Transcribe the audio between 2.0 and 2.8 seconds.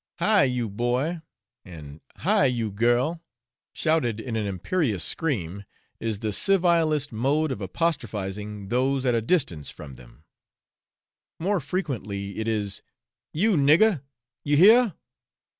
'Hi! you